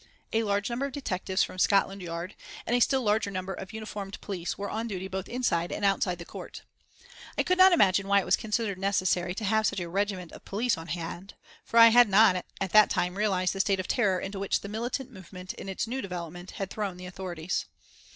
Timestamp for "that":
12.71-12.89